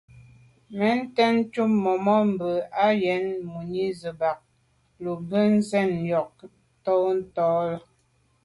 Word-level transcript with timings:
Mɛ́n 0.77 0.97
tɛ̌n 1.15 1.35
cúp 1.53 1.71
màmá 1.83 2.13
mbə̄ 2.31 2.53
á 2.83 2.85
jə́n 3.01 3.25
mùní 3.51 3.83
zə̄ 3.99 4.13
bàk 4.19 4.39
lù 5.03 5.11
gə́ 5.29 5.43
ndzjɛ̂k 5.55 5.91
ŋkɔ̀k 6.05 6.35
tǒ 6.83 6.93
tàh 7.05 7.25
tó. 7.35 7.47